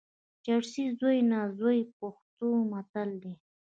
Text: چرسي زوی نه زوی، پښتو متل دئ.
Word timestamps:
چرسي 0.43 0.83
زوی 0.99 1.19
نه 1.31 1.39
زوی، 1.59 1.79
پښتو 1.97 2.47
متل 2.71 3.09
دئ. 3.23 3.33